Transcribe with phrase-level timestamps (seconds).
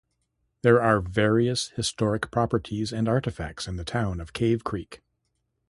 [0.63, 5.03] There are various historic properties and artifacts in the town of Cave Creek.